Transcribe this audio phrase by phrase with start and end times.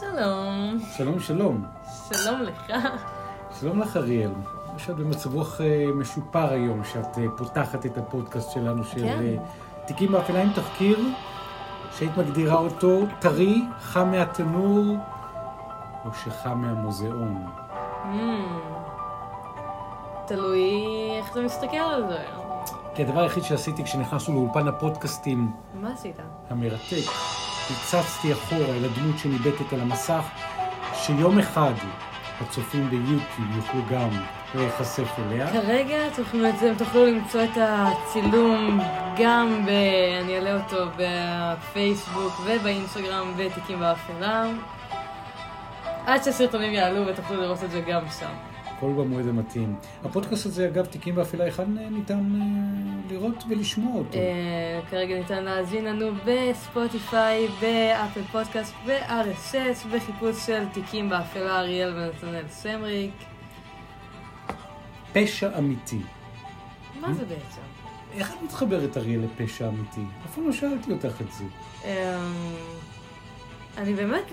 [0.00, 0.78] שלום.
[0.96, 1.64] שלום, שלום.
[2.12, 2.72] שלום לך.
[3.60, 4.30] שלום לך, אריאל.
[4.76, 9.18] יש את במצב רוח אה, משופר היום, שאת אה, פותחת את הפודקאסט שלנו של כן.
[9.22, 9.36] אה,
[9.86, 10.98] תיקים באפלה עם תחקיר,
[11.98, 14.96] שהיית מגדירה אותו טרי, חם מהתנור,
[16.04, 17.46] או שחם מהמוזיאון.
[18.04, 18.08] Mm.
[20.26, 20.84] תלוי
[21.18, 22.24] איך אתה מסתכל על זה.
[22.94, 26.16] כי הדבר היחיד שעשיתי כשנכנסנו לאולפן הפודקאסטים מה עשית?
[26.50, 27.10] המרתק,
[27.72, 30.22] הצצתי אחורה אל הדמות שניבטת על המסך,
[30.94, 31.72] שיום אחד
[32.40, 34.08] הצופים ביוטיוב יוכלו גם
[34.54, 35.52] להיחשף אליה.
[35.52, 38.80] כרגע תוכלו, אתם תוכלו למצוא את הצילום
[39.18, 39.68] גם ב...
[40.22, 44.44] אני אעלה אותו בפייסבוק ובאינסטגרם בתיקים באפלה.
[46.06, 48.51] עד שהסרטונים יעלו ותוכלו לראות את זה גם שם.
[48.82, 49.74] הכל במועד המתאים.
[50.04, 52.46] הפודקאסט הזה, אגב, תיקים באפלה, היכן ניתן אה,
[53.10, 54.18] לראות ולשמוע אותו?
[54.18, 62.48] אה, כרגע ניתן להאזין לנו בספוטיפיי, באפל פודקאסט, ב-RSS, בחיפוש של תיקים באפלה אריאל ונתנאל
[62.48, 63.14] סמריק.
[65.12, 66.00] פשע אמיתי.
[67.00, 67.60] מה זה בעצם?
[68.14, 70.04] איך את מתחברת, אריאל, לפשע אמיתי?
[70.24, 71.44] אף פעם לא שאלתי אותך את זה.
[71.84, 71.90] אמ,
[73.78, 74.24] אני באמת,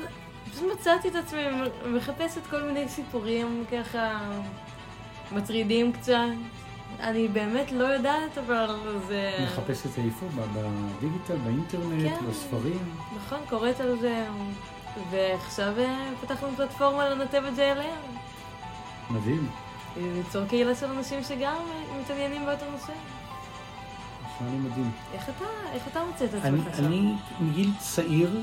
[0.52, 1.42] פשוט מצאתי את עצמי
[1.86, 4.20] מחפשת כל מיני סיפורים ככה
[5.32, 6.14] מטרידים קצת.
[7.00, 8.76] אני באמת לא יודעת, אבל
[9.08, 9.32] זה...
[9.44, 10.26] מחפשת איפה?
[10.36, 12.26] בדיגיטל, באינטרנט, כן.
[12.30, 12.96] בספרים?
[13.16, 14.26] נכון, קוראת על זה,
[15.12, 17.96] ועכשיו אה, פתחנו פלטפורמה לנתב את זה אליה.
[19.10, 19.50] מדהים.
[19.98, 22.92] ליצור קהילה של אנשים שגם אה, מתעניינים באותו נושא.
[24.36, 24.92] נשמע לי מדהים.
[25.14, 26.86] איך אתה, איך אתה מוצא את עצמך שם?
[26.86, 28.42] אני מגיל צעיר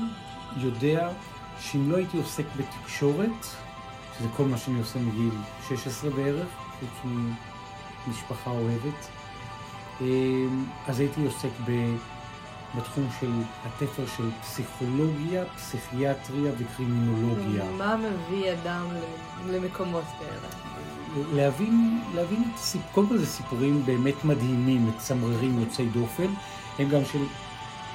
[0.57, 1.09] יודע
[1.59, 3.45] שאם לא הייתי עוסק בתקשורת,
[4.17, 5.31] שזה כל מה שאני עושה מגיל
[5.67, 6.47] 16 בערך,
[6.79, 7.11] חוץ
[8.07, 9.07] ממשפחה אוהבת,
[10.01, 11.71] אמ, אז הייתי עוסק ב,
[12.77, 13.31] בתחום של
[13.65, 17.63] התפר של פסיכולוגיה, פסיכיאטריה וקרימינולוגיה.
[17.77, 18.85] מה מביא אדם
[19.47, 20.67] למקומות כאלה?
[21.33, 22.43] להבין, להבין
[22.91, 26.27] קודם כל זה סיפורים באמת מדהימים, מצמררים, יוצאי דופן,
[26.79, 27.19] הם גם של,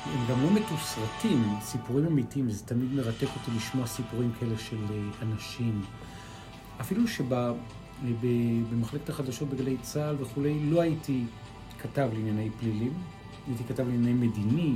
[0.06, 4.76] הם גם לא מתוסרטים, הם סיפורים אמיתיים, וזה תמיד מרתק אותי לשמוע סיפורים כאלה של
[4.90, 5.82] אה, אנשים.
[6.80, 11.24] אפילו שבמחלקת החדשות בגלי צה"ל וכולי, לא הייתי
[11.78, 12.92] כתב לענייני פלילים,
[13.46, 14.74] הייתי כתב לענייני מדיני,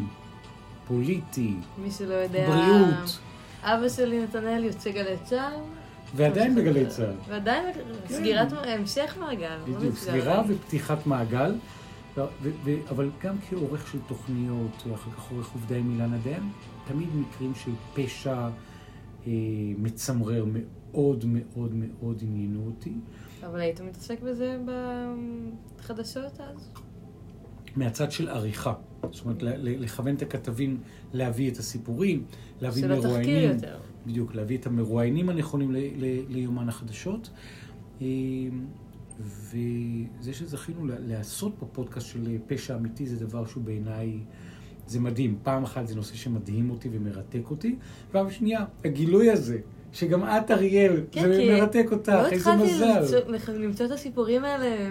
[0.88, 2.46] פוליטי, מי שלא יודע...
[2.48, 3.18] בריאות,
[3.62, 5.60] אבא שלי נתנאל יוצא גלי צה"ל.
[6.14, 7.14] ועדיין בגלי צה"ל.
[7.28, 8.14] ועדיין כן.
[8.14, 9.56] סגירת המשך מעגל.
[9.66, 9.96] לא בדיוק.
[9.96, 11.54] סגירה ופתיחת מעגל,
[12.88, 16.50] אבל גם כעורך של תוכניות, ואחר כך עורך עובדי עם אילנה דיין,
[16.86, 18.48] תמיד מקרים של פשע
[19.26, 19.32] אה,
[19.78, 22.92] מצמרר מאוד מאוד מאוד עניינו אותי.
[23.42, 24.58] אבל היית מתעסק בזה
[25.78, 26.70] בחדשות אז?
[27.76, 28.74] מהצד של עריכה.
[29.12, 30.80] זאת אומרת, לכוון את הכתבים
[31.12, 32.24] להביא את הסיפורים,
[32.60, 33.50] להביא של התחקיר מרואיינים.
[33.54, 33.78] יותר.
[34.06, 35.70] בדיוק, להביא את המרואיינים הנכונים
[36.28, 37.30] ליומן החדשות.
[39.20, 44.12] וזה שזכינו לעשות פה פודקאסט של פשע אמיתי זה דבר שהוא בעיניי,
[44.86, 45.38] זה מדהים.
[45.42, 47.76] פעם אחת זה נושא שמדהים אותי ומרתק אותי,
[48.12, 49.58] פעם שנייה, הגילוי הזה,
[49.92, 53.00] שגם את, אריאל, כן, זה כי מרתק אותך, לא איזה התחלתי מזל.
[53.00, 54.88] למצוא- לח- למצוא את הסיפורים האלה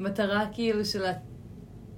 [0.00, 1.02] ממטרה כאילו של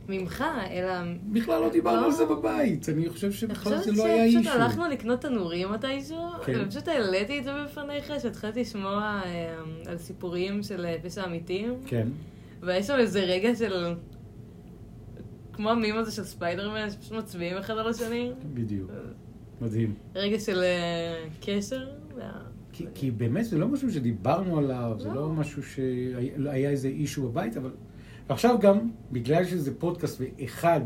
[0.08, 0.92] ממך, אלא...
[1.32, 2.06] בכלל לא דיברנו לא.
[2.06, 4.38] על זה בבית, אני חושב אני שבכלל חושבת זה לא היה אישו.
[4.42, 6.60] שפשוט הלכנו לקנות תנורים מתישהו, כן.
[6.64, 9.54] ופשוט העליתי את זה בפניך, שהתחלתי לשמוע אה,
[9.86, 12.08] על סיפורים של אה, פשע אמיתיים, כן,
[12.60, 13.94] והיה שם איזה רגע של...
[15.52, 18.32] כמו המים הזה של ספיידרמן, שפשוט מצביעים אחד על השני.
[18.54, 18.90] בדיוק,
[19.60, 19.94] מדהים.
[20.14, 21.86] רגע של אה, קשר.
[22.94, 25.14] כי באמת זה לא משהו שדיברנו עליו, זה לא.
[25.14, 27.70] לא משהו שהיה איזה אישו בבית, אבל...
[28.28, 28.78] ועכשיו גם,
[29.12, 30.80] בגלל שזה פודקאסט ואחד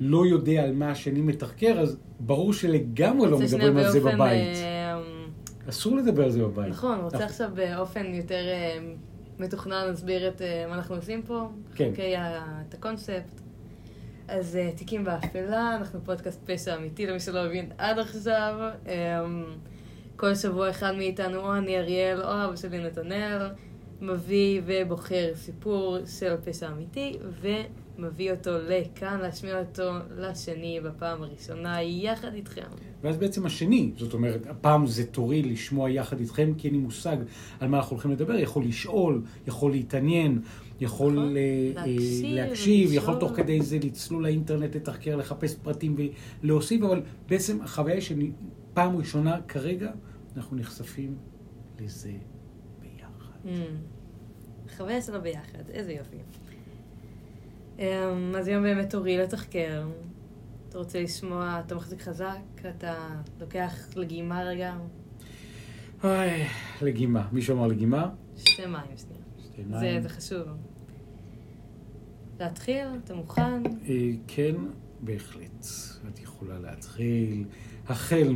[0.00, 4.56] לא יודע על מה השני מתחקר, אז ברור שלגמרי לא מדברים על זה בבית.
[4.56, 5.00] אה,
[5.68, 6.68] אסור לדבר על זה בבית.
[6.68, 8.78] נכון, רוצה עכשיו באופן יותר אה,
[9.38, 11.90] מתוכנן להסביר את אה, מה אנחנו עושים פה, כן.
[11.90, 13.40] חוקי את הקונספט.
[14.28, 18.54] אז תיקים באפלה, אנחנו פודקאסט פשע אמיתי למי שלא הבין עד עכשיו.
[20.16, 23.48] כל שבוע אחד מאיתנו, או אני אריאל, או אבא שלי נתנאל,
[24.02, 32.34] מביא ובוחר סיפור של פשע אמיתי, ומביא אותו לכאן, להשמיע אותו לשני בפעם הראשונה, יחד
[32.34, 32.62] איתכם.
[33.02, 37.16] ואז בעצם השני, זאת אומרת, הפעם זה תורי לשמוע יחד איתכם, כי אין לי מושג
[37.60, 40.40] על מה אנחנו הולכים לדבר, יכול לשאול, יכול להתעניין,
[40.80, 41.36] יכול נכון.
[41.36, 41.42] אה,
[41.76, 42.92] אה, להקשיב להקשיב.
[42.92, 45.96] יכול תוך כדי זה לצלול לאינטרנט, לתחקר, לחפש פרטים
[46.42, 48.30] ולהוסיף, אבל בעצם החוויה היא שאני
[48.74, 49.90] פעם ראשונה כרגע,
[50.36, 51.14] אנחנו נחשפים
[51.80, 52.12] לזה.
[54.76, 56.16] חוויה שלו ביחד, איזה יופי.
[57.78, 57.84] אמ,
[58.38, 59.86] אז היום באמת תורי לתחקר.
[60.68, 62.36] אתה רוצה לשמוע, אתה מחזיק חזק,
[62.78, 64.74] אתה לוקח לגימה רגע,
[66.04, 66.44] אוי,
[66.82, 67.28] לגימה.
[67.32, 68.10] מישהו אמר לגימה?
[68.36, 69.22] שתי מים שנייה.
[69.44, 70.00] שתי זה, מים.
[70.02, 70.48] זה חשוב.
[72.40, 72.86] להתחיל?
[73.04, 73.62] אתה מוכן?
[73.88, 74.54] אה, כן,
[75.00, 75.66] בהחלט.
[76.08, 77.44] את יכולה להתחיל.
[77.88, 78.32] החל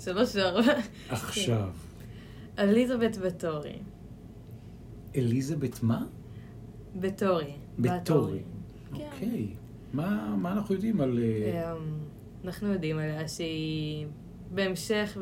[0.00, 0.72] שלוש וארבע.
[1.10, 1.70] מעכשיו.
[2.58, 3.78] אליזבת בטורי.
[5.16, 6.04] אליזבת מה?
[6.96, 7.52] בטורי.
[7.78, 8.38] בטורי.
[8.94, 9.04] כן.
[9.14, 9.46] אוקיי.
[9.92, 11.18] מה מה אנחנו יודעים על...
[11.22, 11.98] אה, אמ,
[12.44, 14.06] אנחנו יודעים עליה שהיא
[14.54, 15.18] בהמשך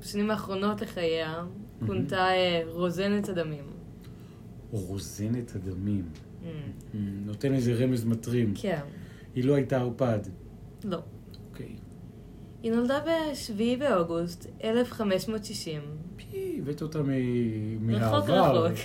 [0.00, 1.44] בשנים האחרונות לחייה
[1.86, 3.64] כונתה אה, רוזנת הדמים.
[4.70, 6.04] רוזנת הדמים?
[6.42, 6.48] אמ,
[6.94, 8.54] אה, נותן איזה רמז מטרים.
[8.56, 8.80] כן,
[9.34, 10.18] היא לא הייתה ערפד.
[10.84, 10.98] לא.
[11.50, 11.76] אוקיי.
[12.62, 15.80] היא נולדה ב-7 באוגוסט 1560.
[16.16, 18.64] פי, הבאת אותה מ- רחוק מהעבר.
[18.66, 18.78] רחוק.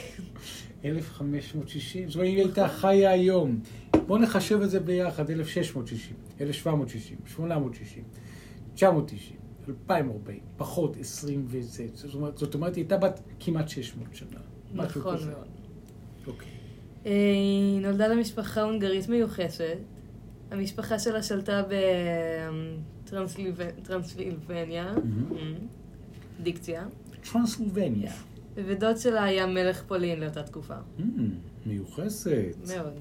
[0.86, 2.08] 1560.
[2.10, 3.60] זאת אומרת, היא הייתה חיה היום.
[4.08, 8.04] בואו נחשב את זה ביחד, 1660, 1760, 860,
[8.76, 9.40] 990,
[9.70, 11.86] 2040, פחות 20 וזה.
[11.94, 14.28] זאת אומרת, זאת אומרת, היא הייתה בת כמעט 600 שנה.
[14.74, 15.04] נכון.
[15.16, 15.48] מאוד.
[16.28, 16.48] אוקיי.
[17.06, 19.78] אה, היא נולדה למשפחה הונגרית מיוחסת.
[20.52, 21.62] המשפחה שלה שלטה
[23.08, 25.56] בטרנסילבניה, מהמם.
[26.44, 26.86] דיקציה,
[27.32, 28.12] טרנסילבניה.
[28.56, 30.76] ודוד שלה היה מלך פולין לאותה תקופה.
[31.00, 31.30] מהמם,
[31.66, 32.56] מיוחסת.
[32.76, 32.94] מאוד.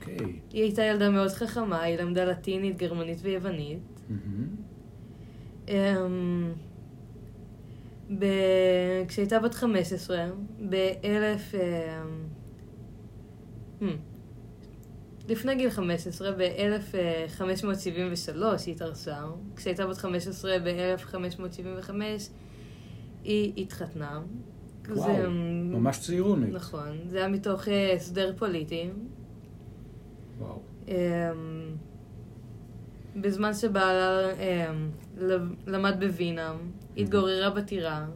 [0.00, 0.16] אוקיי.
[0.52, 3.78] היא הייתה ילדה מאוד חכמה, היא למדה לטינית, גרמנית ויוונית.
[4.08, 4.46] מהמם.
[5.68, 6.52] אמ,
[8.18, 10.26] ב- כשהייתה בת 15,
[10.68, 11.54] ב-1000...
[11.54, 12.26] אמ,
[13.80, 14.11] hmm.
[15.32, 19.16] לפני גיל 15, ב-1573 היא התארסה.
[19.56, 21.90] כשהייתה בת 15, ב-1575,
[23.24, 24.20] היא התחתנה.
[24.88, 26.48] וואו, זה, אמ, ממש צעירונת.
[26.52, 26.98] נכון.
[27.06, 28.90] זה היה מתוך אה, הסדר פוליטי.
[30.38, 30.60] וואו.
[30.88, 30.94] אמ,
[33.16, 34.90] בזמן שבעלה אמ,
[35.66, 36.54] למד בווינה,
[36.96, 38.06] התגוררה בטירה,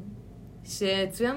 [0.64, 1.36] שצוין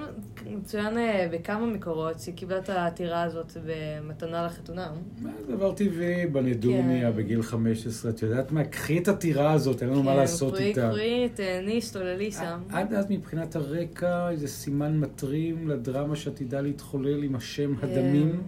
[0.63, 4.91] צוין, אה, בכמה מקורות שהיא קיבלה את הטירה הזאת במתנה לחתונה.
[5.21, 7.17] מה דבר טבעי בנדוניה כן.
[7.17, 8.63] בגיל 15, את יודעת מה?
[8.63, 10.89] קחי את הטירה הזאת, אין לנו מה כן, לעשות איתה.
[10.91, 12.61] קחי, תהני, השתוללי שם.
[12.69, 18.41] עד אז מבחינת הרקע, איזה סימן מטרים לדרמה שעתידה להתחולל עם השם הדמים,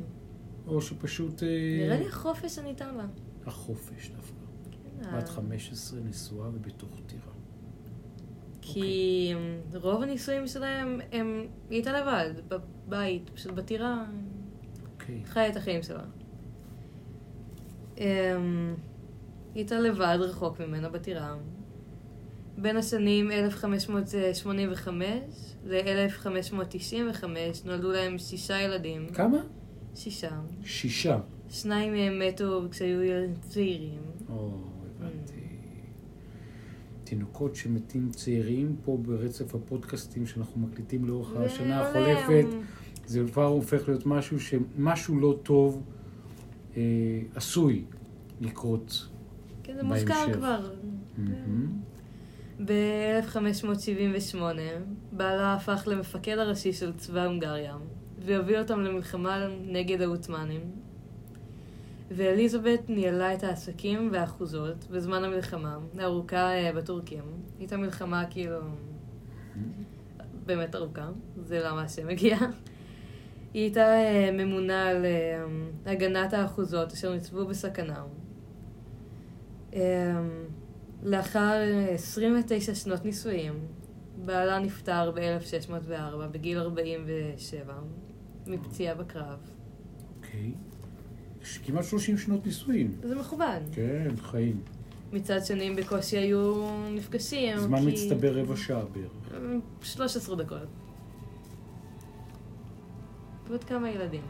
[0.68, 1.44] או שפשוט...
[1.44, 1.48] אה,
[1.86, 3.06] נראה לי החופש שניתן לה.
[3.46, 4.34] החופש דווקא.
[5.04, 7.31] כן, בת ה- 15 נשואה ובתוך טירה.
[8.74, 14.06] כי אמ, רוב הנישואים שלהם, הם- היא הייתה לבד, בבית, פשוט בטירה.
[14.94, 15.22] אוקיי.
[15.26, 16.04] חיה את החיים שלה.
[17.98, 18.04] אמ,
[19.54, 21.36] היא הייתה לבד, רחוק ממנה, בטירה.
[22.58, 25.10] בין השנים 1585
[25.66, 27.24] ל-1595
[27.66, 29.10] נולדו להם שישה ילדים.
[29.10, 29.38] כמה?
[29.96, 30.30] שישה.
[30.64, 31.20] שישה.
[31.50, 33.00] שניים מהם מתו כשהיו
[33.42, 34.00] צעירים.
[34.30, 34.71] הבנתי.
[37.16, 42.46] תינוקות שמתים צעירים פה ברצף הפודקאסטים שאנחנו מקליטים לאורך השנה והם- החולפת.
[43.06, 45.84] זה כבר הופך להיות משהו שמשהו לא טוב
[46.78, 46.82] אה,
[47.36, 47.84] עשוי
[48.42, 49.08] לקרות.
[49.64, 50.34] כן, זה מוזכר.
[50.34, 50.70] כבר.
[51.18, 51.68] מהמם.
[52.66, 54.38] ב-1578
[55.12, 57.76] בעלה הפך למפקד הראשי של צבא הונגריה
[58.26, 60.62] והוביל אותם למלחמה נגד העות'מאנים.
[62.16, 67.24] ואליזבת ניהלה את העסקים והאחוזות בזמן המלחמה הארוכה אה, בטורקים.
[67.60, 68.58] הייתה מלחמה כאילו
[70.46, 71.10] באמת ארוכה,
[71.44, 72.38] זה למה השם הגיע.
[73.54, 75.44] היא הייתה אה, ממונה על אה,
[75.86, 78.04] הגנת האחוזות אשר ניצבו בסכנה.
[81.04, 81.54] לאחר
[81.90, 83.54] 29 שנות נישואים,
[84.26, 87.74] בעלה נפטר ב-1604 בגיל 47
[88.48, 89.40] מפציעה בקרב.
[90.18, 90.52] אוקיי.
[90.52, 90.71] יש
[91.66, 92.92] כמעט 30 שנות נישואין.
[93.04, 93.60] זה מכובד.
[93.72, 94.62] כן, חיים.
[95.14, 96.54] מצד שני, הם בקושי היו
[96.96, 97.58] נפגשים.
[97.58, 99.42] זמן כי- מצטבר רבע שעה בערך.
[99.82, 100.58] 13 דקות.
[103.48, 104.22] ועוד כמה ילדים.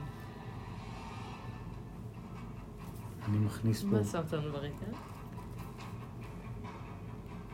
[3.29, 3.87] אני מכניס פה...
[3.87, 4.85] מה שמת לנו ברקע?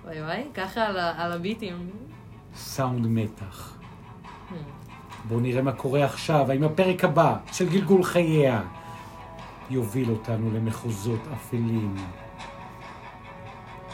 [0.04, 1.90] וואי וואי, ככה על, על הביטים.
[2.56, 3.78] סאונד מתח.
[4.50, 4.54] Hmm.
[5.28, 8.64] בואו נראה מה קורה עכשיו, האם הפרק הבא של גלגול חייה
[9.70, 11.96] יוביל אותנו למחוזות אפלים.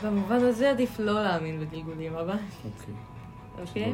[0.03, 2.37] במובן הזה עדיף לא להאמין בגלגולים, אבל...
[2.65, 2.93] אוקיי.
[3.61, 3.93] אוקיי?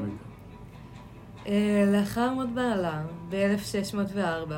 [1.48, 4.52] אה, לאחר מות בעלה, ב-1604,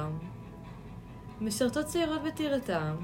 [1.41, 2.95] משרתות צעירות בטירתם,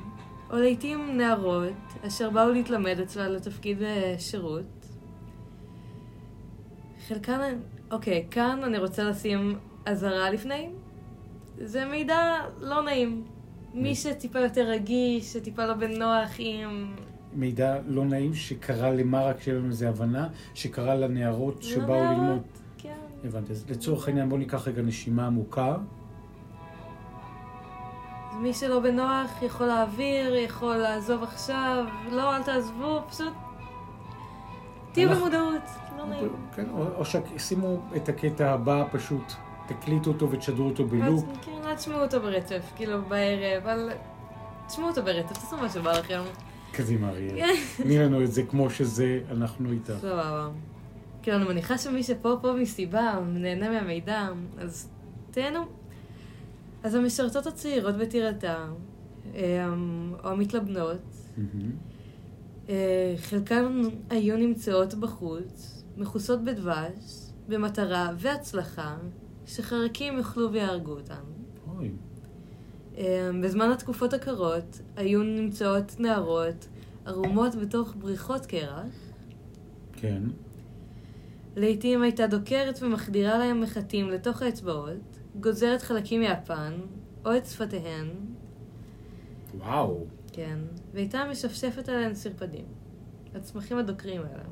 [0.50, 1.74] או לעיתים נערות,
[2.08, 4.86] אשר באו להתלמד אצלה לתפקיד אה, שירות.
[7.08, 7.60] חלקן,
[7.92, 10.70] אוקיי, כאן אני רוצה לשים אזהרה לפני.
[11.58, 13.37] זה מידע לא נעים.
[13.74, 16.96] מי שטיפה יותר רגיש, שטיפה לא בנוח עם...
[17.34, 22.42] מידע לא נעים שקרה למה, רק שיהיה לנו איזו הבנה, שקרה לנערות שבאו לנערות, ללמוד.
[22.78, 22.96] כן.
[23.24, 23.52] הבנתי.
[23.52, 25.76] אז לצורך העניין בואו ניקח רגע נשימה עמוקה.
[28.42, 33.34] מי שלא בנוח יכול להעביר, יכול לעזוב עכשיו, לא, אל תעזבו, פשוט
[34.92, 35.62] תהיו אנחנו- במודעות,
[35.98, 36.30] לא נעים.
[36.56, 39.34] כן, או, או שישימו את הקטע הבא, פשוט
[39.68, 41.24] תקליטו אותו ותשדרו אותו בלופ.
[41.42, 43.90] כן, תשמעו אותו ברצף, כאילו בערב, אבל
[44.68, 46.22] תשמעו אותו ברצף, תעשו מה שבא לכם.
[46.72, 47.56] קדימה, אריאל.
[47.78, 49.94] תני לנו את זה כמו שזה, אנחנו איתך.
[50.02, 50.50] סבבה.
[51.22, 54.90] כאילו, אני מניחה שמי שפה פה מסיבה, נהנה מהמידע, אז
[55.32, 55.60] תהנו.
[56.84, 58.66] אז המשרתות הצעירות בטירתה,
[59.36, 61.02] אמ, או המתלבנות.
[62.70, 68.96] אה, חלקן היו נמצאות בחוץ, מכוסות בדבש, במטרה והצלחה
[69.46, 71.37] שחרקים יאכלו ויהרגו אותן.
[71.78, 71.92] אוי,
[72.98, 76.68] אה, בזמן התקופות הקרות היו נמצאות נערות
[77.06, 79.14] ערומות בתוך בריכות קרח.
[79.94, 80.24] כן.
[81.56, 86.74] לעתים הייתה דוקרת ומחדירה להם מחטים לתוך האצבעות, גוזרת חלקים מאפן,
[87.26, 88.08] או את שפתיהן,
[89.58, 90.06] וואו.
[90.34, 90.60] כן,
[90.94, 92.66] והייתה משפשפת עליהן סרפדים.
[93.36, 94.44] הצמחים הדוקרים האלה.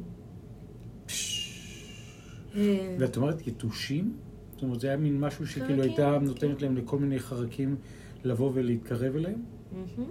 [2.56, 4.18] אה, ואת אומרת יתושים?
[4.66, 5.84] זאת אומרת, זה היה מין משהו שכאילו.
[5.84, 7.76] הייתה נותנת להם לכל מיני חרקים
[8.24, 9.42] לבוא ולהתקרב אליהם?
[9.72, 10.10] מהמם.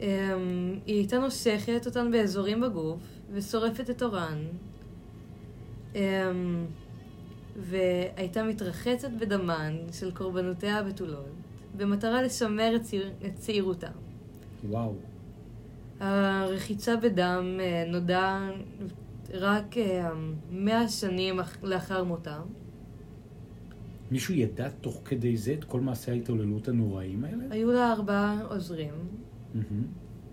[0.00, 0.06] אמ,
[0.86, 3.00] היא הייתה נושכת אותן באזורים בגוף
[3.32, 4.38] ושורפת את אורן.
[5.94, 6.00] אמ,
[7.56, 11.26] והייתה מתרחצת בדמן של קורבנותיה הבתולות,
[11.76, 13.88] במטרה לשמר את, צעיר, את צעירותה.
[14.68, 14.94] וואו.
[16.00, 18.48] הרחיצה בדם אה, נודע
[19.34, 20.10] רק אה,
[20.50, 22.38] מאה שנים אח- לאחר מותה.
[24.10, 27.44] מישהו ידע תוך כדי זה את כל מעשי ההתעוללות הנוראים האלה?
[27.50, 28.94] היו לה ארבעה עוזרים.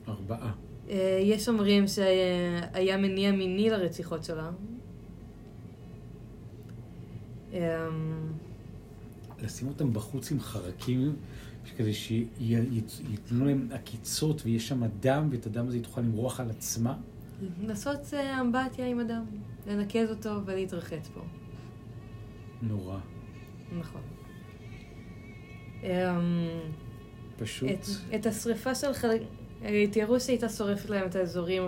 [0.08, 0.54] ארבעה.
[0.90, 4.52] אה, יש אומרים שהיה מניע מיני לרציחות שלה.
[7.54, 7.60] אמ,
[9.44, 11.16] לשים אותם בחוץ עם חרקים,
[11.78, 16.98] כדי שייתנו להם עקיצות ויש שם דם, ואת הדם הזה היא תוכל למרוח על עצמה?
[17.62, 19.24] לעשות אה, אמבטיה עם אדם,
[19.68, 21.22] לנקז אותו ולהתרחץ בו.
[22.62, 23.00] נורא.
[23.80, 24.02] נכון.
[25.84, 25.90] אמ,
[27.38, 27.70] פשוט.
[27.70, 29.22] את, את השריפה של חלק...
[29.92, 31.64] תיארו שהייתה שורפת להם את האזורים,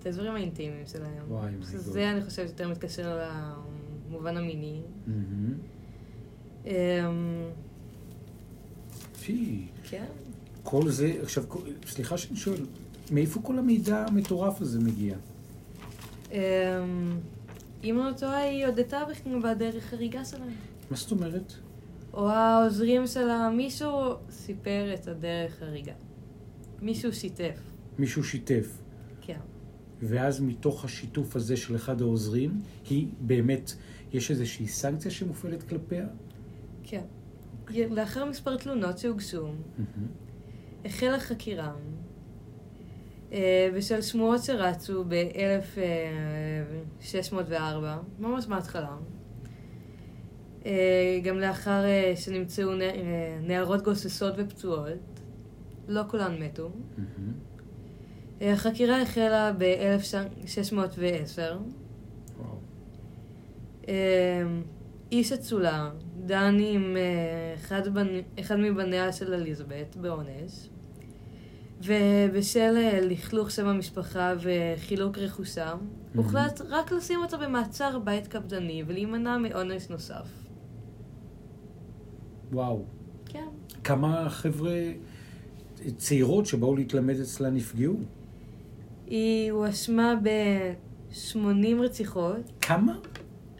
[0.00, 1.22] את האזורים האינטימיים שלהם.
[1.28, 1.66] וואי, God.
[1.66, 3.20] שזה אני חושבת יותר מתקשר
[4.08, 4.80] למובן המיני.
[9.20, 9.66] פי.
[9.84, 10.04] כן.
[10.62, 11.44] כל זה, עכשיו,
[11.86, 12.60] סליחה שאני שואל,
[13.10, 15.16] מאיפה כל המידע המטורף הזה מגיע?
[16.32, 16.38] אמ,
[17.84, 19.02] אם לא טועה, היא הודתה
[19.44, 20.54] בדרך הריגה שלהם.
[20.90, 21.52] מה זאת אומרת?
[22.12, 25.92] או העוזרים שלה, מישהו סיפר את הדרך הריגה.
[26.82, 27.60] מישהו שיתף,
[27.98, 28.78] מישהו שיתף,
[29.20, 29.38] כן.
[30.02, 33.72] ואז מתוך השיתוף הזה של אחד העוזרים, היא באמת,
[34.12, 36.06] יש איזושהי סנקציה שמופעלת כלפיה?
[36.82, 37.02] כן.
[37.70, 40.08] לאחר מספר תלונות שהוגשו, מהמם.
[40.84, 41.72] החלה חקירה
[43.32, 47.52] אה, בשל שמועות שרצו ב-1604,
[48.18, 48.96] ממש מההתחלה.
[50.66, 55.20] אה, גם לאחר אה, שנמצאו אה, נערות גוססות ופצועות,
[55.88, 56.70] לא כולן מתו.
[58.42, 61.40] אה, החקירה החלה ב-1610.
[62.38, 62.58] וואו.
[63.88, 64.42] אה,
[65.12, 65.90] איש אצולה
[66.26, 66.96] דן עם
[67.54, 68.06] אחד, בנ...
[68.40, 70.68] אחד מבניה של אליזבת בעונש,
[71.82, 75.78] ובשל לכלוך שם המשפחה וחילוק רכושם,
[76.14, 80.47] הוחלט רק לשים אותה במעצר בית קפדני ולהימנע מעונש נוסף.
[82.52, 82.82] וואו.
[83.26, 83.46] כן.
[83.84, 84.92] כמה חבר'ה
[85.96, 87.94] צעירות שבאו להתלמד אצלה נפגעו?
[89.06, 91.38] היא הואשמה ב-80
[91.80, 92.98] רציחות, כמה?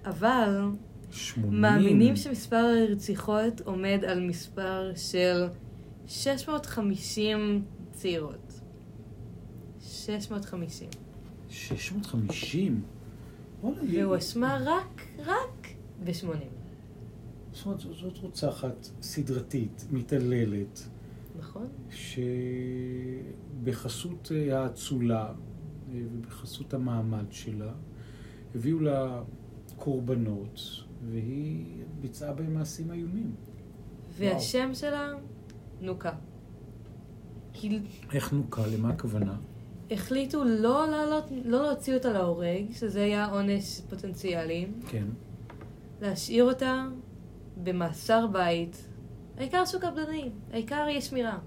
[0.05, 0.63] אבל
[1.11, 1.61] שמונים.
[1.61, 2.57] מאמינים שמספר
[2.89, 5.47] הרציחות עומד על מספר של
[6.07, 8.61] 650 צעירות.
[9.81, 10.89] 650.
[11.49, 12.83] 650?
[13.63, 15.69] וואלה, היא- והואשמה רק, רק
[16.05, 16.58] ב-80.
[17.53, 20.89] זאת אומרת, זאת- רוצחת סדרתית, מתעללת,
[21.39, 21.67] נכון?
[23.61, 25.33] שבחסות אה, האצולה אה,
[26.13, 27.73] ובחסות המעמד שלה,
[28.55, 29.23] הביאו לה
[29.77, 30.61] קורבנות,
[31.11, 31.65] והיא
[32.01, 33.35] ביצעה בהם מעשים איומים.
[34.19, 35.13] והשם שלה
[35.81, 36.13] נוקה.
[38.13, 38.63] איך נוקה?
[38.67, 39.37] למה הכוונה?
[39.91, 45.05] החליטו לא, לעלות, לא להוציא אותה להורג, שזה היה עונש פוטנציאלי, כן.
[46.03, 46.87] להשאיר אותה
[47.63, 48.89] במאסר בית
[49.39, 51.39] העיקר שוק קפדני, העיקר אי שמירה.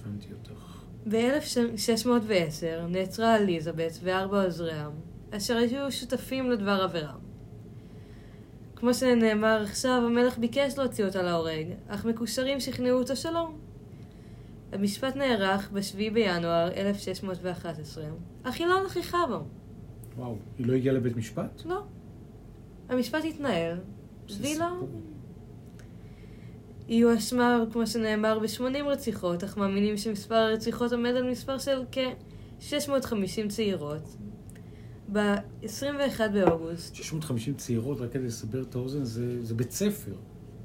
[0.00, 0.82] הבנתי אותך.
[1.08, 4.88] ב-1610 נעצרה אליזבת וארבע עוזריה,
[5.30, 7.14] אשר היו שותפים לדבר עבירה.
[8.76, 13.50] כמו שנאמר עכשיו, המלך ביקש להוציא אותה להורג, אך מקושרים שכנעו אותו שלא.
[14.72, 18.04] המשפט נערך ב-7 בינואר 1611,
[18.42, 19.44] אך היא לא נכחה בו.
[20.16, 21.62] וואו, היא לא הגיעה לבית משפט?
[21.64, 21.82] לא.
[22.88, 23.78] המשפט התנהל,
[24.40, 24.66] והיא לא...
[26.88, 33.14] היא הואשמה, כמו שנאמר, ב-80 רציחות, אך מאמינים שמספר הרציחות עומד על מספר של כ-650
[33.48, 34.16] צעירות.
[35.12, 40.12] ב-21 באוגוסט, 650 צעירות, רק כדי לסבר את האוזן, זה, זה בית ספר.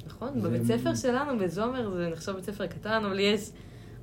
[0.07, 3.49] נכון, זה- בבית ספר שלנו, בזומר, זה נחשב בית ספר קטן, אבל יש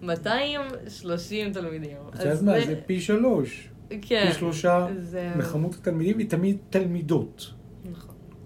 [0.02, 1.96] 230 תלמידים.
[2.14, 2.52] את יודעת מה?
[2.66, 3.68] זה פי שלוש.
[4.02, 4.24] כן.
[4.32, 5.32] פי שלושה זה...
[5.36, 7.50] מכמות התלמידים, היא תמיד תלמידות.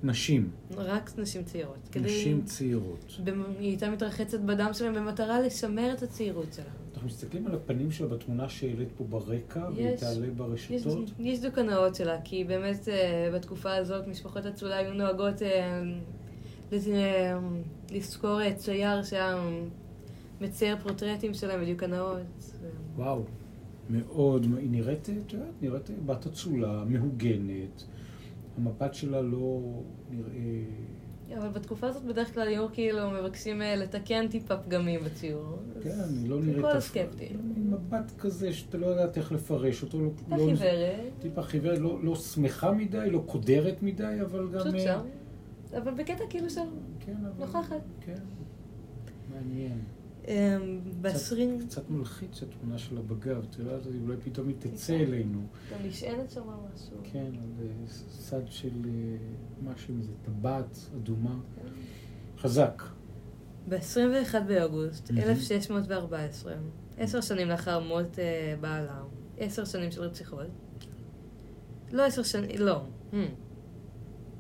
[0.03, 0.51] נשים.
[0.77, 1.77] רק נשים צעירות.
[1.93, 3.05] כדי- נשים צעירות.
[3.25, 6.65] במ- היא הייתה מתרחצת בדם שלהם במטרה לשמר את הצעירות שלה.
[6.95, 11.11] אנחנו מסתכלים על הפנים שלה בתמונה שהעלית פה ברקע, והיא יש- תעלה יש, ברשתות.
[11.19, 15.83] יש דוקנאות שלה, כי באמת אה, בתקופה הזאת משפחות אצולה היו נוהגות אה,
[16.73, 17.39] אה,
[17.91, 19.37] לזכור צייר שהיה
[20.41, 22.19] מצייר פורטרטים שלהם בדיוקנאות.
[22.97, 23.23] וואו,
[23.91, 27.85] מאוד, היא נראית, את יודעת, נראית בת אצולה, מהוגנת.
[28.57, 29.61] המבט שלה לא
[30.11, 30.65] נראה...
[31.39, 35.59] אבל בתקופה הזאת בדרך כלל היו כאילו מבקשים אה, לתקן טיפה פגמים בציור.
[35.83, 35.91] כן,
[36.21, 36.61] היא לא נראית...
[36.63, 37.29] כל הסקפטי.
[37.57, 40.01] מבט כזה שאתה לא יודעת איך לפרש אותו.
[40.01, 44.61] לא- טיפה לא- חיוורת, טיפה חיוורת, לא, לא שמחה מדי, לא קודרת מדי, אבל גם...
[44.61, 45.01] פשוט אה, שם.
[45.79, 46.61] אבל בקטע כאילו של
[47.01, 47.45] כן, אבל...
[47.47, 47.83] נוכחת.
[48.01, 48.15] כן.
[49.35, 49.79] מעניין.
[50.23, 50.33] קצת-
[51.01, 55.01] בעשרים, קצת מלחיץ התמונה שלה בגב, את יודעת, אולי פתאום היא תצא כן.
[55.05, 55.43] אלינו.
[55.73, 56.41] גם נשענת שם
[56.75, 56.97] משהו.
[57.13, 57.67] כן, על אה,
[58.11, 59.17] סד של אה,
[59.73, 61.41] משהו, איזה טבעת אדומה.
[62.39, 62.83] חזק.
[63.69, 65.31] ב-21 באוגוסט מהמם.
[65.31, 66.55] 1614,
[66.99, 69.03] עשר שנים לאחר מות אה, בעלה,
[69.39, 70.47] עשר שנים של רציחות.
[71.93, 72.83] לא עשר שנים, לא.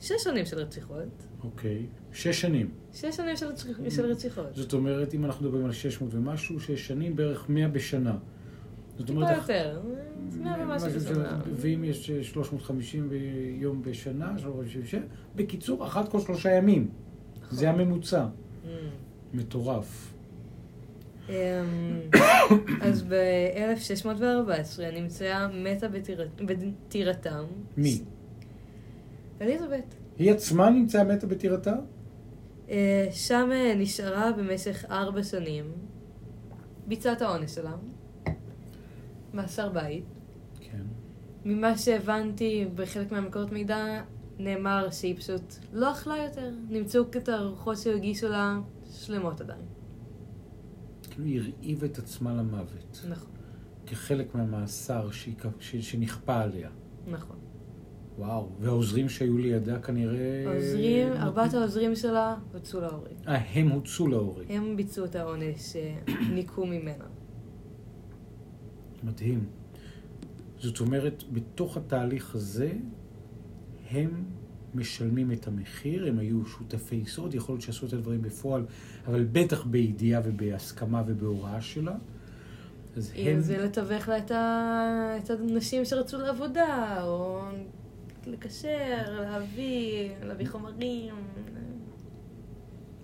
[0.00, 1.26] שש שנים של רציחות.
[1.44, 1.86] אוקיי.
[2.12, 2.70] שש שנים.
[2.94, 3.46] שש שנים של,
[3.90, 4.46] של רציחות.
[4.54, 8.16] זאת אומרת, אם אנחנו מדברים על 600 ומשהו, שש שנים, בערך 100 בשנה.
[8.98, 9.80] זאת טיפה אומרת, יותר.
[10.28, 11.40] זה מאה ומשהו משהו בשנה.
[11.54, 13.10] ואם יש אה, 350
[13.60, 14.94] יום בשנה, 356,
[15.36, 16.88] בקיצור, אחת כל שלושה ימים.
[17.42, 17.58] נכון.
[17.58, 18.26] זה הממוצע.
[18.64, 18.66] Hmm.
[19.34, 20.12] מטורף.
[21.28, 21.34] אמ,
[22.80, 24.14] אז ב-1614
[24.94, 27.44] נמצאה מתה בטירת- בטירתם.
[27.76, 28.00] מי?
[29.40, 29.94] אליזבת.
[30.18, 31.74] היא עצמה נמצאה מתה בטירתה?
[32.72, 35.72] אה, שם אה, נשארה במשך ארבע שנים,
[36.86, 37.74] ביצעה את העונש שלה,
[39.34, 40.04] מאסר בית.
[40.60, 40.82] כן.
[41.44, 44.02] ממה שהבנתי בחלק מהמקורות מידע,
[44.38, 46.50] נאמר שהיא פשוט לא אכלה יותר.
[46.68, 48.58] נמצאו את הרוחות שהגישו לה
[48.92, 49.64] שלמות עדיין.
[51.10, 53.28] כאילו היא הרעיבה את עצמה למוות, נכון,
[53.86, 55.34] כחלק מהמאסר שהיא-
[55.82, 56.70] שנכפה עליה.
[57.06, 57.36] נכון.
[58.18, 60.44] וואו, והעוזרים שהיו לידה כנראה...
[60.46, 63.12] העוזרים, נתנו- ארבעת העוזרים שלה הוצאו להורג.
[63.28, 64.44] אה, הם הוצאו להורג.
[64.48, 67.04] הם ביצעו את העונש שניקו ממנה.
[69.02, 69.44] מדהים.
[70.58, 72.72] זאת אומרת, בתוך התהליך הזה,
[73.90, 74.24] הם
[74.74, 78.64] משלמים את המחיר, הם היו שותפי סוד, יכול להיות שעשו את הדברים בפועל,
[79.06, 81.94] אבל בטח בידיעה ובהסכמה ובהוראה שלה.
[82.96, 83.40] אז הם...
[83.40, 85.16] זה לתווך לה את, ה...
[85.24, 87.40] את הנשים שרצו לעבודה, או
[88.26, 91.14] לקשר, להביא, להביא חומרים.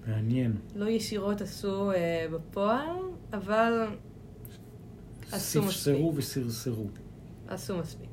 [0.07, 0.57] מעניין.
[0.77, 2.97] לא ישירות עשו אה, בפועל,
[3.33, 3.87] אבל
[5.33, 6.87] עשו ספסרו וסרסרו.
[7.49, 8.09] עשו מספיק.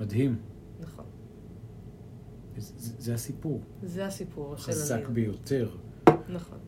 [0.00, 0.38] מדהים.
[0.80, 1.04] נכון.
[2.56, 3.60] זה, זה, הסיפור.
[3.82, 5.10] זה הסיפור של חזק הלילה.
[5.10, 5.76] ביותר.
[6.28, 6.58] נכון.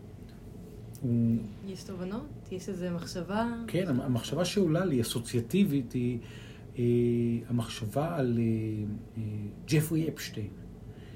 [1.03, 1.37] הוא...
[1.67, 2.27] יש תובנות?
[2.53, 3.53] יש איזו מחשבה?
[3.67, 6.19] כן, המחשבה שעולה לי, אסוציאטיבית, היא
[7.49, 8.45] המחשבה על אה,
[9.19, 9.23] אה,
[9.69, 10.51] ג'פרי אפשטיין,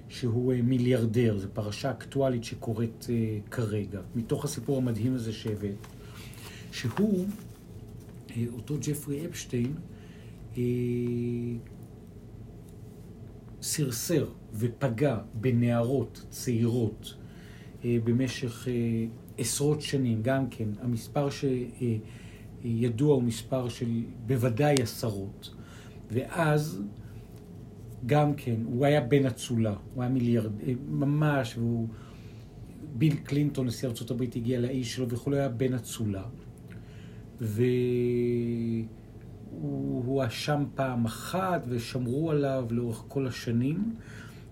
[0.09, 5.87] שהוא אה, מיליארדר, זו פרשה אקטואלית שקורית אה, כרגע, מתוך הסיפור המדהים הזה שהבאת,
[6.73, 7.27] שהוא,
[8.37, 9.75] אה, אותו ג'פרי אפשטיין,
[10.57, 10.63] אה,
[13.63, 17.15] סרסר ופגע בנערות צעירות
[17.85, 18.73] אה, במשך אה,
[19.39, 21.29] עשרות שנים, גם כן, המספר
[22.65, 25.55] שידוע הוא מספר של בוודאי עשרות,
[26.11, 26.83] ואז
[28.07, 31.89] גם כן, הוא היה בן אצולה, הוא היה מיליארד, אה, ממש, והוא...
[32.97, 36.23] ביל קלינטון, נשיא הברית, הגיע לאיש שלו וכולי, היה בן אצולה.
[37.41, 38.87] והוא
[40.05, 43.95] הואשם פעם אחת ושמרו עליו לאורך כל השנים.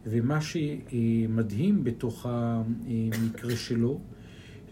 [0.06, 4.00] ומה שמדהים בתוך המקרה שלו,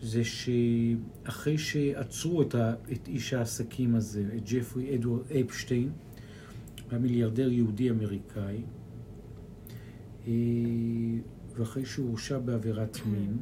[0.02, 5.92] זה שאחרי שעצרו את, ה, את איש העסקים הזה, את ג'פרי אדוארד אפשטיין,
[6.90, 8.62] היה מיליארדר יהודי אמריקאי,
[10.26, 10.32] אה,
[11.56, 13.36] ואחרי שהוא הורשע בעבירת מין,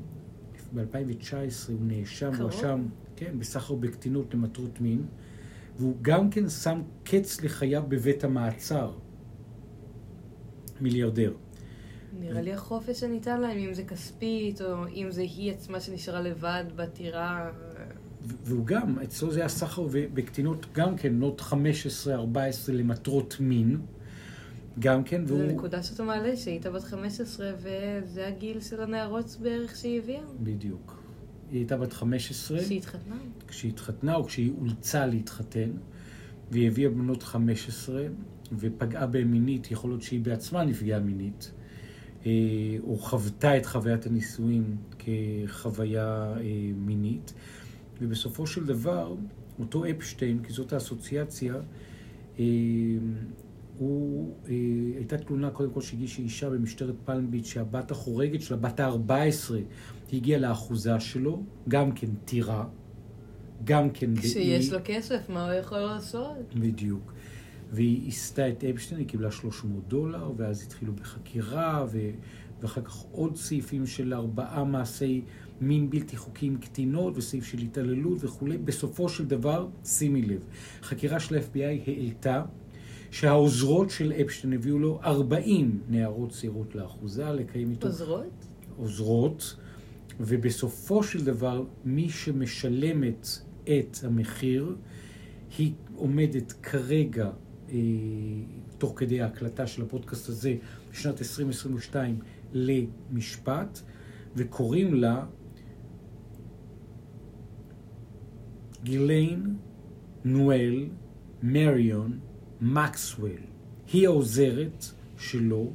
[0.75, 2.53] ב-2019 הוא נאשם, קרוב.
[2.53, 5.07] הואשם, כן, בסחר בקטינות למטרות מין,
[5.77, 8.92] והוא גם כן שם קץ לחייו בבית המעצר.
[10.81, 11.33] מיליארדר.
[12.21, 16.65] נראה לי החופש שניתן להם, אם זה כספית, או אם זה היא עצמה שנשארה לבד
[16.77, 17.51] בטירה.
[18.45, 21.55] והוא גם, אצלו זה היה סחר בקטינות גם כן, בנות 15-14
[22.69, 23.81] למטרות מין,
[24.79, 25.53] גם כן, זו והוא...
[25.53, 30.23] נקודה שאתה מעלה, שהיית בת 15, וזה הגיל של הנערות בערך שהיא הביאה.
[30.41, 31.03] בדיוק.
[31.51, 33.17] היא הייתה בת 15 שהיא התחתנה.
[33.49, 35.71] כשהיא התחתנה או כשהיא אולצה להתחתן,
[36.51, 38.03] והיא הביאה בנות 15
[38.53, 41.51] ופגעה בהן מינית, יכול להיות שהיא בעצמה נפגעה מינית,
[42.83, 46.43] או חוותה את חוויית הנישואים כחוויה אה,
[46.77, 47.33] מינית,
[48.01, 49.15] ובסופו של דבר,
[49.61, 51.55] אותו אפשטיין, כי זאת האסוציאציה,
[52.39, 52.45] אה,
[53.79, 54.55] הוא, אה,
[54.97, 59.55] הייתה תלונה קודם כל שהגישה אישה במשטרת פלם ביץ' שהבת החורגת שלה, בת ה-14,
[60.13, 62.65] הגיעה לאחוזה שלו, גם כן טירה,
[63.65, 64.17] גם כן...
[64.17, 66.55] כשיש לו כסף, מה הוא יכול לעשות?
[66.55, 67.13] בדיוק.
[67.73, 72.11] והיא הסתה את אפשטיין, היא קיבלה 300 דולר, ואז התחילו בחקירה, ו...
[72.61, 75.23] ואחר כך עוד סעיפים של ארבעה מעשי
[75.61, 78.59] מין בלתי חוקיים קטינות, וסעיף של התעללות וכולי.
[78.59, 80.45] בסופו של דבר, שימי לב,
[80.83, 82.45] חקירה של ה-FBI העלתה
[83.11, 88.47] שהעוזרות של אפשטיין הביאו לו 40 נערות צעירות לאחוזה, לקיים איתו עוזרות?
[88.77, 89.57] עוזרות,
[90.21, 93.29] ובסופו של דבר, מי שמשלמת
[93.65, 94.77] את המחיר,
[95.59, 97.31] היא עומדת כרגע,
[98.79, 100.55] תוך כדי ההקלטה של הפודקאסט הזה,
[100.93, 102.19] בשנת 2022,
[102.53, 103.81] למשפט,
[104.37, 105.27] וקוראים לה
[108.83, 109.57] גיליין
[110.25, 110.89] נואל
[111.43, 112.19] מריון
[112.61, 113.41] מקסוול.
[113.93, 114.85] היא העוזרת
[115.17, 115.71] שלו.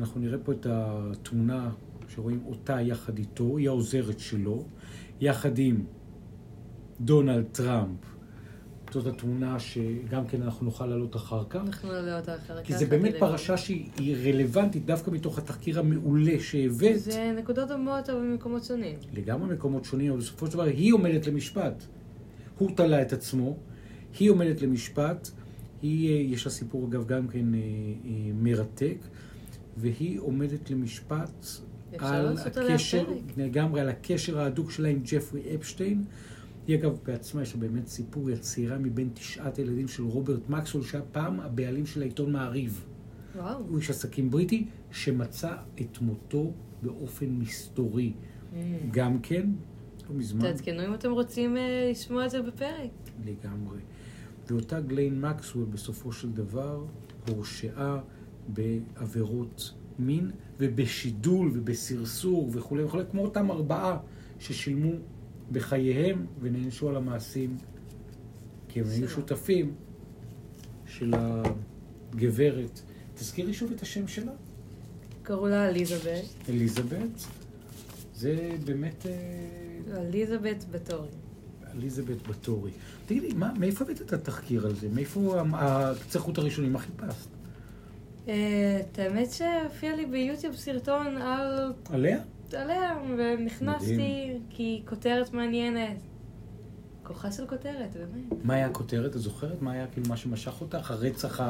[0.00, 1.70] אנחנו נראה פה את התמונה
[2.08, 4.64] שרואים אותה יחד איתו, היא העוזרת שלו,
[5.20, 5.84] יחד עם
[7.00, 8.15] דונלד טראמפ.
[9.00, 11.60] זאת התמונה שגם כן אנחנו נוכל להעלות אחר כך.
[11.66, 12.66] אנחנו נעלה אותה אחר כך.
[12.66, 17.00] כי זה באמת פרשה שהיא רלוונטית דווקא מתוך התחקיר המעולה שהבאת.
[17.00, 18.98] זה נקודות דומות אבל במקומות שונים.
[19.14, 21.82] לגמרי מקומות שונים, אבל בסופו של דבר היא עומדת למשפט.
[22.58, 23.56] הוא תלה את עצמו,
[24.18, 25.30] היא עומדת למשפט,
[25.82, 28.98] היא, אה, יש לה סיפור אגב גם כן אה, אה, מרתק,
[29.76, 31.46] והיא עומדת למשפט
[31.98, 33.04] על הקשר.
[33.36, 36.04] לגמרי על הקשר ההדוק שלה עם ג'פרי אפשטיין.
[36.66, 40.84] היא אגב בעצמה, יש לה באמת סיפור, היא הצעירה מבין תשעת הילדים של רוברט מקסוול,
[40.84, 42.84] שהיה פעם הבעלים של העיתון מעריב.
[43.36, 43.58] וואו.
[43.68, 46.52] הוא איש עסקים בריטי שמצא את מותו
[46.82, 48.12] באופן מסתורי.
[48.12, 48.56] Mm.
[48.90, 49.50] גם כן,
[50.08, 52.90] לא מזמן, תעדכנו אם אתם רוצים אה, לשמוע את זה בפרק.
[53.24, 53.78] לגמרי.
[54.46, 56.84] ואותה גליין מקסוול בסופו של דבר
[57.28, 58.00] הורשעה
[58.48, 63.98] בעבירות מין ובשידול ובסרסור וכולי וכולי, כמו אותם ארבעה
[64.38, 64.90] ששילמו
[65.52, 67.56] בחייהם ונענשו על המעשים
[68.68, 69.08] כי הם היו.
[69.08, 69.74] שותפים
[70.86, 72.80] של הגברת.
[73.14, 74.32] תזכירי שוב את השם שלה?
[75.22, 76.24] קראו לה אליזבת.
[76.48, 77.26] אליזבת.
[78.14, 79.06] זה באמת...
[79.06, 81.08] אה, אליזבת בתורי.
[81.74, 82.70] אליזבת בתורי.
[83.06, 84.88] תגידי, מה, מאיפה הבאת את התחקיר על זה?
[84.94, 85.42] מאיפה
[86.16, 86.72] חוט הראשונים?
[86.72, 87.28] מה חיפשת?
[88.28, 91.72] אה, את האמת שהופיע לי ביוטיוב סרטון על...
[91.90, 92.18] עליה?
[92.54, 94.38] עליה, ונכנסתי.
[94.50, 95.96] כי כותרת מעניינת.
[97.06, 98.44] כוחה של כותרת, באמת.
[98.44, 99.16] מה היה הכותרת?
[99.16, 99.62] את זוכרת?
[99.62, 100.90] מה היה כאילו מה שמשך אותך?
[100.90, 101.40] הרצח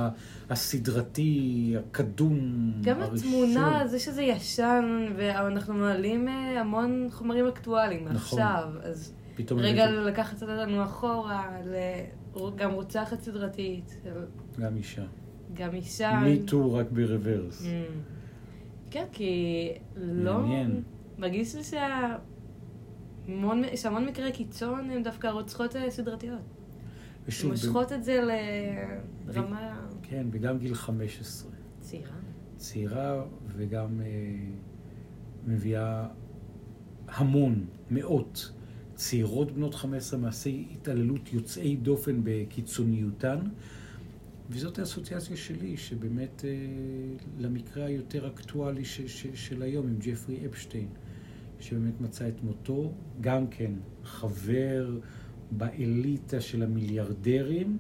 [0.51, 2.39] הסדרתי, הקדום,
[2.81, 3.29] גם הראשון?
[3.29, 8.41] התמונה, זה שזה ישן, ואנחנו מעלים אה, המון חומרים אקטואליים נכון.
[8.41, 11.51] מעכשיו, אז פתאום רגע הבאתי לקחת אותנו אחורה,
[12.57, 13.97] גם רוצחת סדרתית,
[14.59, 15.05] גם אישה.
[15.55, 16.21] גם אישה.
[16.25, 17.63] מי טו רק ברוורס.
[17.63, 18.16] Mm.
[18.91, 20.39] כן, כי לא...
[20.39, 20.83] מעניין.
[21.19, 22.17] מרגיש לי שה...
[23.29, 26.39] המון- שהמון מקרי קיצון הם דווקא רוצחות אה, סדרתיות.
[27.27, 28.21] ושוב, מושכות את זה
[29.27, 31.51] לרמה כן, וגם גיל 15.
[31.81, 32.11] צעירה.
[32.57, 33.25] צעירה
[33.57, 34.07] וגם אה,
[35.47, 36.09] מביאה
[37.09, 38.53] המון, מאות
[38.95, 43.39] צעירות בנות 15 מעשי התעללות יוצאי דופן בקיצוניותן.
[44.51, 46.51] וזאת האסוציאציה שלי, שבאמת אה,
[47.39, 50.89] למקרה היותר אקטואלי ש, ש, של היום עם ג'פרי אפשטיין,
[51.61, 53.73] שבאמת מצא את מותו, גם כן
[54.05, 54.99] חבר
[55.51, 57.79] באליטה של המיליארדרים,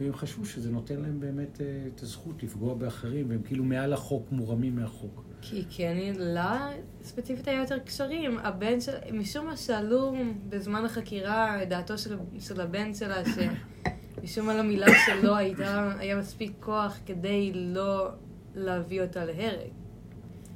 [0.00, 4.32] והם חשבו שזה נותן להם באמת אה, את הזכות לפגוע באחרים, והם כאילו מעל החוק,
[4.32, 5.24] מורמים מהחוק.
[5.42, 6.70] כי קני, לה
[7.02, 8.38] ספציפית היה יותר קשרים.
[8.38, 8.92] הבן של...
[9.12, 10.14] משום מה שאלו
[10.48, 13.22] בזמן החקירה את דעתו של, של הבן שלה,
[14.22, 18.08] שמשום מה למילה שלו הייתה, היה מספיק כוח כדי לא
[18.54, 19.70] להביא אותה להרג.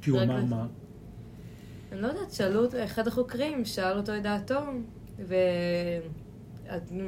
[0.01, 0.67] כי הוא אמר מה?
[1.91, 4.59] אני לא יודעת, שאלו אותו, אחד החוקרים שאל אותו את דעתו,
[5.19, 5.35] ו...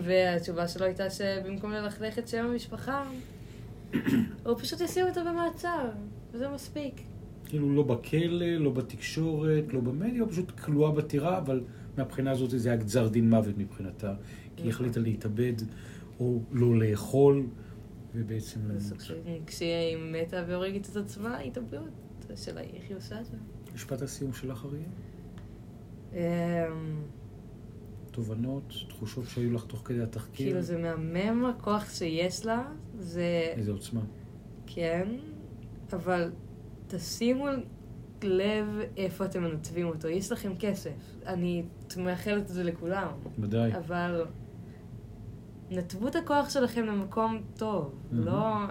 [0.04, 3.04] והתשובה שלו הייתה שבמקום ללכלך את שם המשפחה,
[4.45, 5.89] הוא פשוט ישים אותו במעצר,
[6.32, 7.02] וזה מספיק.
[7.45, 11.62] כאילו לא בכלא, לא בתקשורת, לא במדיה, הוא פשוט כלואה בטירה, אבל
[11.98, 14.13] מהבחינה הזאת זה היה גזר דין מוות מבחינתה.
[14.56, 15.54] כי היא החליטה להתאבד
[16.19, 17.47] או לא לאכול,
[18.15, 18.60] ובעצם...
[18.97, 19.12] כש-
[19.47, 21.89] כשהיא מתה והורגת את עצמה, התאבדות.
[22.34, 23.38] השאלה היא איך היא עושה את זה.
[23.75, 24.82] משפט הסיום שלך, אריה?
[26.13, 27.01] אמ,
[28.12, 30.45] תובנות, תחושות שהיו לך תוך כדי התחקיר?
[30.47, 34.01] כאילו זה מהמם הכוח שיש לה, זה איזה עוצמה.
[34.67, 35.08] כן,
[35.93, 36.32] אבל
[36.88, 37.45] תשימו
[38.23, 38.65] לב
[38.97, 40.08] איפה אתם מנתבים אותו.
[40.08, 40.91] יש לכם כסף.
[41.25, 41.63] אני
[41.97, 43.12] מאחלת את זה לכולם.
[43.39, 43.77] ודאי.
[43.77, 44.25] אבל
[45.71, 47.93] נתבו את הכוח שלכם למקום טוב.
[48.12, 48.25] מהמם.
[48.25, 48.65] לא...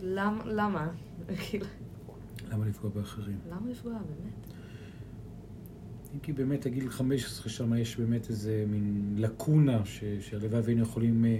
[0.00, 0.44] למה?
[0.44, 0.88] למה?
[1.48, 1.66] כאילו,
[2.50, 3.38] למה לפגוע באחרים?
[3.50, 4.56] למה לפגוע, באמת?
[6.14, 11.24] אם כי באמת הגיל 15 שם יש באמת איזה מין לקונה ש- שהלוואי והיינו יכולים
[11.24, 11.38] אה,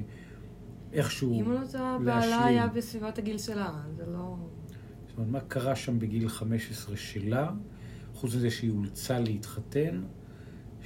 [0.92, 2.04] איכשהו אם אני לא טועה, להשלים.
[2.30, 4.36] בעלה היה בסביבות הגיל שלה, זה לא...
[5.08, 7.50] זאת אומרת, מה קרה שם בגיל 15 שלה,
[8.14, 10.02] חוץ מזה שהיא אולצה להתחתן,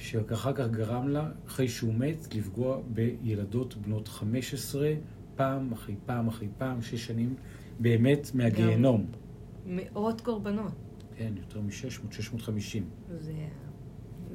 [0.01, 4.93] שאחר כך גרם לה, אחרי שהוא מת, לפגוע בילדות בנות 15,
[5.35, 7.35] פעם אחרי פעם אחרי פעם, שש שנים,
[7.79, 9.05] באמת מהגיהנום.
[9.65, 10.71] מאות קורבנות.
[11.15, 12.89] כן, יותר מ-600, 650.
[13.19, 13.33] זה...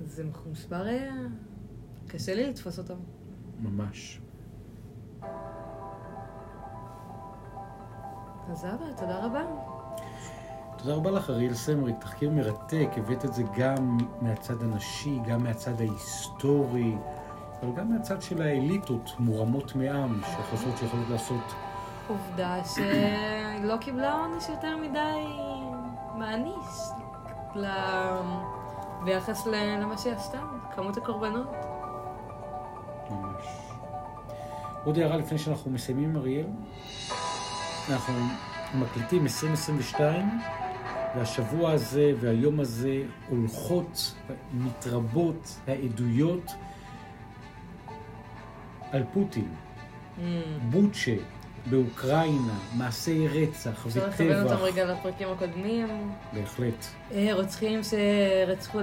[0.04, 0.88] זה מספר...
[0.88, 1.10] אה,
[2.06, 2.94] קשה לי לתפוס אותו.
[3.60, 4.20] ממש.
[8.50, 9.75] אז אבא, תודה רבה.
[10.76, 15.80] תודה רבה לך, אריאל סמריק, תחקיר מרתק, הבאת את זה גם מהצד הנשי, גם מהצד
[15.80, 16.94] ההיסטורי,
[17.62, 21.54] אבל גם מהצד של האליטות, מורמות מעם, שחושבות שיכולות לעשות...
[22.08, 25.26] עובדה שהיא לא קיבלה עונש יותר מדי
[26.14, 26.78] מעניש
[27.54, 27.66] ל-
[29.04, 30.38] ביחס ל- למה שהיא עשתה,
[30.76, 31.50] כמות הקורבנות.
[33.10, 33.44] ממש.
[34.84, 36.46] עוד הערה לפני שאנחנו מסיימים, אריאל.
[37.90, 38.14] אנחנו
[38.74, 40.28] מקליטים 2022,
[41.16, 44.14] והשבוע הזה והיום הזה הולכות,
[44.54, 46.50] מתרבות העדויות
[48.92, 49.48] על פוטין,
[50.18, 50.20] Mm.
[50.70, 51.12] בוצ'ה
[51.70, 54.60] באוקראינה, מעשי רצח אפשר לכוון אותם וטבח.
[54.62, 56.12] רגע לפרקים הקודמים.
[56.32, 56.86] בהחלט.
[57.12, 58.78] אה, רוצחים שרצחו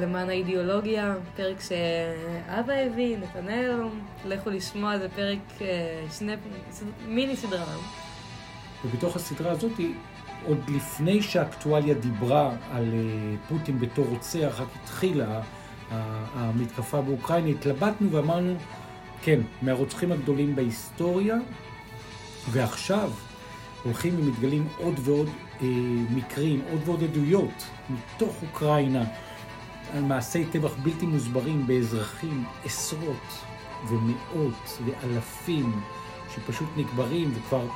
[0.00, 3.80] למען האידיאולוגיה, פרק שאבא הביא, נתנאל,
[4.26, 5.66] לכו לשמוע, זה פרק, אה,
[6.18, 6.32] שני,
[7.08, 7.64] מיני סדרה.
[8.84, 9.72] ובתוך הסדרה הזאת,
[10.44, 15.40] עוד לפני שהאקטואליה דיברה על אה, פוטין בתור רוצח, רק התחילה
[16.34, 18.54] המתקפה באוקראינה, התלבטנו ואמרנו,
[19.22, 21.36] כן, מהרוצחים הגדולים בהיסטוריה,
[22.50, 23.10] ועכשיו
[23.84, 25.28] הולכים ומתגלים עוד ועוד
[25.62, 25.66] אה,
[26.10, 29.04] מקרים, עוד ועוד עדויות מתוך אוקראינה
[29.92, 33.44] על מעשי טבח בלתי מוסברים באזרחים, עשרות
[33.88, 35.80] ומאות ואלפים
[36.34, 37.66] שפשוט נקברים, וכבר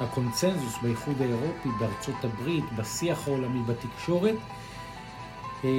[0.00, 4.36] הקונצנזוס באיחוד האירופי, בארצות הברית, בשיח העולמי, בתקשורת,
[5.64, 5.70] אה,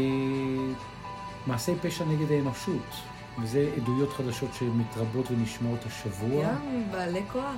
[1.48, 3.16] מעשי פשע נגד האנושות.
[3.42, 6.44] וזה עדויות חדשות שמתרבות ונשמעות השבוע.
[6.44, 7.56] גם בעלי כוח.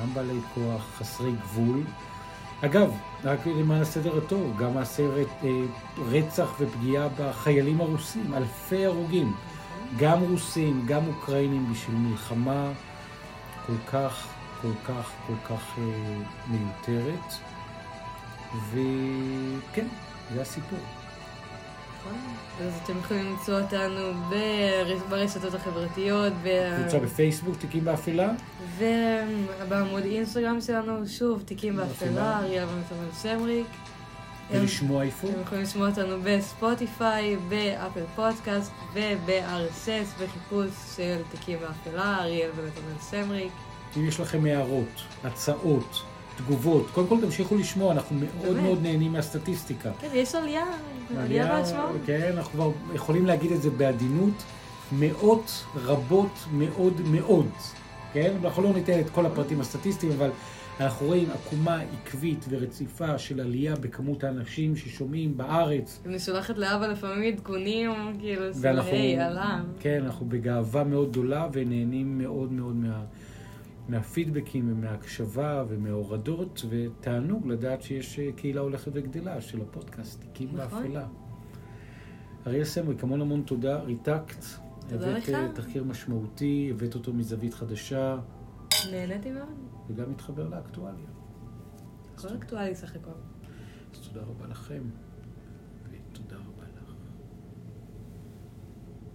[0.00, 1.82] גם בעלי כוח, חסרי גבול.
[2.64, 2.92] אגב,
[3.24, 5.50] רק למען הסדר הטוב, גם מעשי אה,
[5.98, 9.34] רצח ופגיעה בחיילים הרוסים, אלפי הרוגים.
[9.98, 12.72] גם רוסים, גם אוקראינים, בשביל מלחמה
[13.66, 14.26] כל כך,
[14.66, 15.82] כל כך, כל כך אה,
[16.46, 17.32] מיותרת.
[18.72, 19.86] וכן,
[20.34, 20.78] זה הסיפור.
[22.00, 22.18] נכון.
[22.66, 26.32] אז אתם יכולים למצוא אותנו בר- ברשתות החברתיות,
[26.80, 28.30] קבוצה בפייסבוק, תיקים באפלה,
[28.78, 32.38] ובעמוד אינסטגרם שלנו, שוב, תיקים באפלה.
[32.38, 33.66] אריאל ונתנאל סמריק.
[34.50, 35.28] ולשמוע איפה.
[35.28, 43.52] אתם יכולים לשמוע אותנו בספוטיפיי, באפל פודקאסט וב-RSS בחיפוש של תיקים באפלה, אריאל ונתנאל סמריק.
[43.96, 46.02] אם יש לכם הערות, הצעות,
[46.36, 48.62] תגובות, קודם כל תמשיכו לשמוע, אנחנו מאוד באמת.
[48.62, 49.90] מאוד נהנים מהסטטיסטיקה.
[50.00, 50.64] כן, יש עלייה,
[51.18, 51.96] עלייה בהשמעות.
[52.06, 54.42] כן, אנחנו כבר יכולים להגיד את זה בעדינות,
[54.92, 57.48] מאות רבות מאוד מאוד,
[58.12, 58.34] כן?
[58.44, 60.30] אנחנו לא ניתן את כל הפרטים הסטטיסטיים, אבל
[60.80, 66.00] אנחנו רואים עקומה עקבית ורציפה של עלייה בכמות האנשים ששומעים בארץ.
[66.06, 69.60] אני שולחת לאבא לפעמים עדכונים, כאילו, של היי, עלה.
[69.80, 73.00] כן, אנחנו בגאווה מאוד גדולה ונהנים מאוד מאוד מה,
[73.88, 80.82] מהפידבקים ומההקשבה ומההורדות, ותענוג לדעת שיש אה, קהילה הולכת וגדלה של הפודקאסט, תיקים נכון.
[80.82, 81.06] באפלה.
[82.46, 84.44] אריאל סמריק, המון המון תודה, ריתקת.
[84.88, 85.34] תודה הבאת לך.
[85.34, 88.18] אה, תחקיר משמעותי, הבאת אותו מזווית חדשה,
[88.90, 89.48] נהניתי מאוד.
[89.88, 91.06] וגם מתחבר לאקטואליה.
[92.14, 93.10] הכל אקטואלי סך הכל.
[93.94, 94.82] אז תודה רבה לכם,